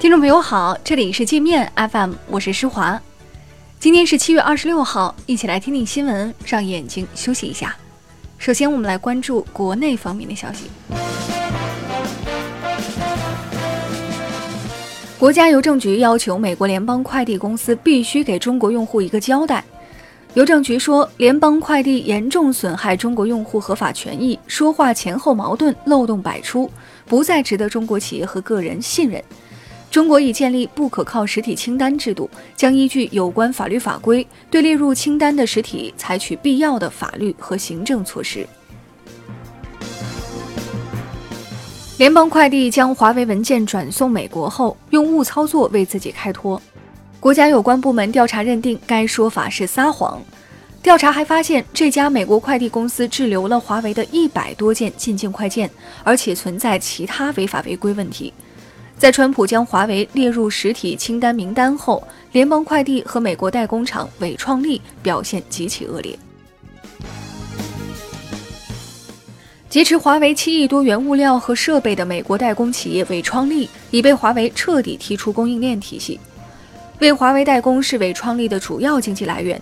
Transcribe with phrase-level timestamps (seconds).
[0.00, 3.02] 听众朋友好，这里是界面 FM，我是施华。
[3.80, 7.74] 今天是七月二十六号，一起来听听新闻，让眼睛休息一下。
[8.38, 10.70] 首先，我们来关注国内方面的消息。
[15.18, 19.64] 国家邮政局要求美国联邦快递公司必须给中国用户一个交代。
[20.34, 26.70] 邮政局说，联邦快递严重损害中国用户合法权益，说话前后矛盾，漏洞百出，
[27.04, 29.20] 不再值得中国企业和个人信任。
[29.90, 38.46] 中国已建立不可靠实体清单制度，将依据有关法律法规，对列入清单的实体采取必要的法律和行政措施。
[41.96, 46.60] 联邦快递将华为文件转送美国后，用误操作为自己开脱。
[47.18, 50.22] 国家有关部门调查认定该说法是撒谎。
[50.80, 55.68] 调查还发现，这家美国快递公司滞留了华为的一百多件进境快件，
[56.04, 58.32] 而且存在其他违法违规问题。
[58.98, 66.18] 在川普将华为列入实体清单名单后，联邦快递和美国代工厂伟创力表现极其恶劣。
[69.70, 76.18] 劫持华为七亿多元物料和设备的美国代工企业伟创力已被华为彻底踢出供应链体系。
[76.98, 79.60] 为华为代工是伟创力的主要经济来源。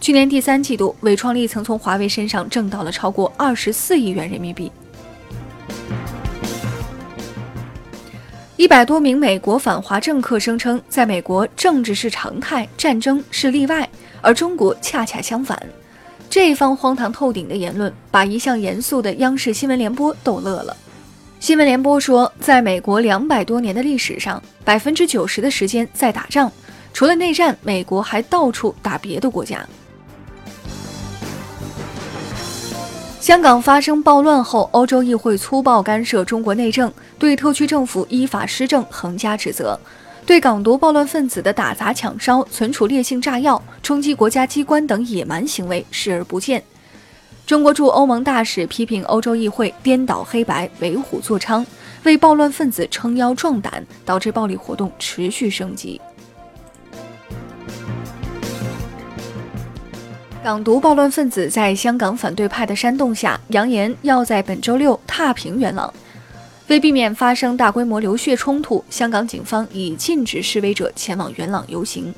[0.00, 4.72] 去年第三季度，伟创力曾从华为身上挣到了超过二十四亿元人民币。
[8.58, 13.88] 一百多名美国反华政客声称，在美国政治是常态，战争是例外，
[14.20, 15.56] 而中国恰恰相反。
[16.28, 20.76] 这番荒唐透顶的言论，把一向严肃的央视新闻联播逗乐了。
[21.38, 26.50] 新闻联播说，在美国两百多年的历史上，百分之九十的时间在打仗。
[26.92, 29.64] 除了内战，美国还到处打别的国家。
[33.20, 39.78] 香港发生暴乱后，欧洲议会粗暴干涉中国内政，对特区政府依法施政横加指责，
[40.24, 46.62] 对港独暴乱分子的打砸抢烧、存储烈性炸药、冲击国家机关等野蛮行为视而不见。
[47.44, 51.64] 中国驻欧盟大使批评欧洲议会颠倒黑白、为虎作伥，
[52.04, 56.00] 为暴乱分子撑腰壮胆，导致暴力活动持续升级。
[60.48, 65.92] 港独暴乱分子在香港反对派的煽动下，扬言要在本周六踏平元朗。
[66.68, 72.14] 为避免发生大规模流血冲突，香港警方已禁止示威者前往元朗游行。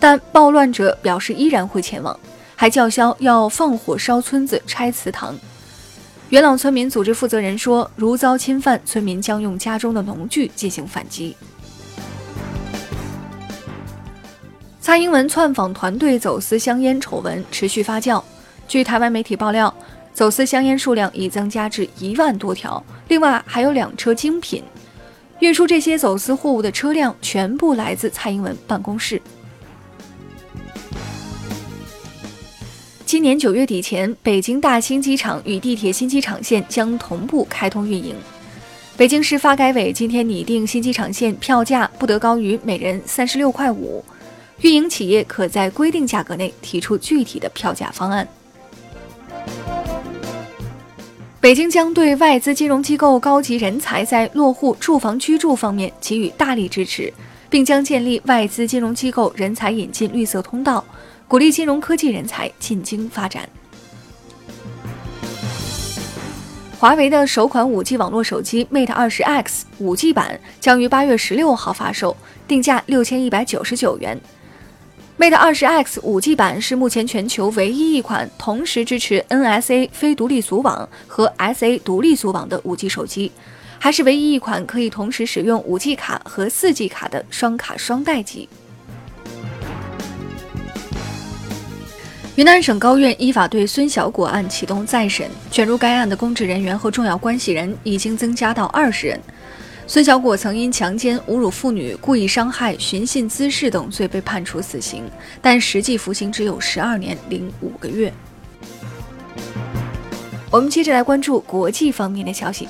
[0.00, 2.18] 但暴乱者表示依然会前往，
[2.54, 5.38] 还叫嚣要放火烧村子、拆祠堂。
[6.30, 11.36] 元朗村民组织负责人说，如遭侵犯，村民将用家中的农具进行反击。
[14.86, 18.22] 蔡英文窜访团队走私香烟丑闻持续发酵。
[18.68, 19.74] 据台湾媒体爆料，
[20.14, 24.62] 走私香烟数量已增加至一万多条，另外还有两车精品。
[25.40, 29.20] 运输这些走私货物的车辆全部来自蔡英文办公室。
[33.04, 38.14] 今年九月底前，北京大兴机场与地铁新机场线将同步开通运营。
[38.96, 44.04] 北京市发改委今天拟定新机场线票价不得高于每人三十六块五。
[44.62, 48.26] 运营企业可在规定价格内提出具体的票价方案。
[51.40, 57.12] 北京将对外资金融机构高级人才在落户住房居住方面给予大力支持，
[57.48, 60.84] 并将建立外资金融机构人才引进绿色通道，
[61.28, 63.48] 鼓励金融科技人才进京发展。
[66.80, 72.16] 华为的首款 5G 网络手机 Mate 20 X 5G 版将于八月十六号发售，
[72.48, 74.20] 定价六千一百九十九元。
[75.18, 83.32] Mate 20 X 5G 版是目前全球唯一一款同时支持 NSA 非独立组网和 SA 独立组网的 5G 手机，
[83.78, 88.46] 还是唯一一款可以同时使用 5G 卡和 4G 卡的双卡双待机。
[92.34, 99.18] 云南省高院依法对孙小果案启动再审，卷入该案的公职人员和重要关系人已经增加到二十人。
[99.88, 105.04] 孙小果曾因强奸、侮辱妇女、故意伤害、寻衅滋事等罪被判处死刑，
[105.40, 108.12] 但实际服刑只有十二年零五个月。
[110.50, 112.66] 我们接着来关注国际方面的消息。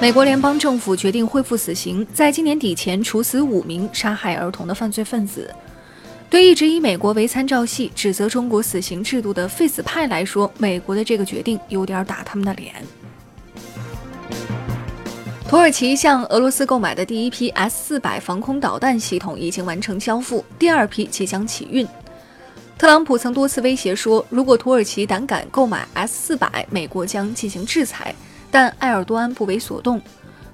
[0.00, 5.52] 美国联邦政府决定恢复死刑，在今年底前处死五名杀害儿童的犯罪分子。
[6.30, 12.72] 对一直以美国为参照系、指责中国死刑制度的废死派来说，美国的这个决定有点打他们的脸。
[15.50, 21.84] 土耳其向俄罗斯购买的第一批 S 四百防空导弹系统已经完成交付，第二批即将起运。
[22.78, 28.14] 特朗普曾多次威胁说，如果土耳其胆敢购买 S 四百，美国将进行制裁。
[28.48, 30.00] 但埃尔多安不为所动。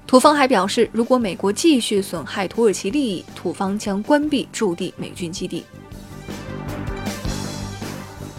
[0.07, 5.63] 土方还表示，如果美国继续损害土耳其利益，土方将关闭驻地美军基地。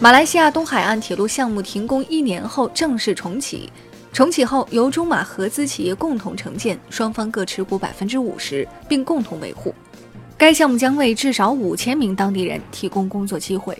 [0.01, 3.71] 马来西亚东海岸铁路项目停工一年后正式重启，
[4.11, 9.73] 重启后由中马合资企业共同承建，双方各持股百分之五十，并共同维护。
[10.37, 13.77] 该项目将为至少五千名当地人提供工作机会。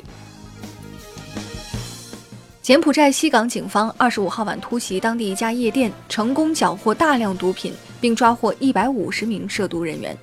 [2.61, 10.15] 柬埔寨西港警方二十五号晚突袭当地一家夜店，成功缴获大量毒品，并抓获一百五十名涉毒人员。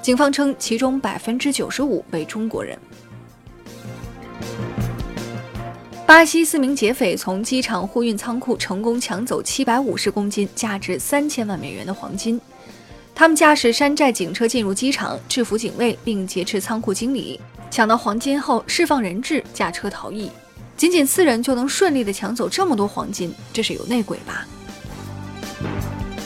[0.00, 2.78] 警方称，其中百分之九十五为中国人。
[6.10, 12.40] 巴西四名劫匪从机场货运仓库成功抢走七百五十公斤、价值三千万美元的黄金。
[13.14, 17.40] 他们驾驶山寨警车进入机场，制服警卫，并劫持仓库经理，
[17.70, 20.28] 抢到黄金后释放人质，驾车逃逸。
[20.76, 24.44] 仅仅四人就能顺利的抢走这么多黄金，这是有内鬼吧？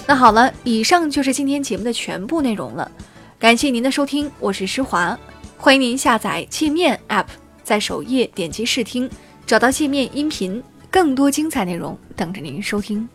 [0.07, 2.91] 那好了，以上就是今天节目的全部内容了。
[3.39, 5.19] 感谢您的收听，我是施华，
[5.59, 7.27] 欢迎您下载界面 App，
[7.63, 9.11] 在首页点击试听。
[9.47, 13.07] 找到界面音频，更多精彩内容等着您收听。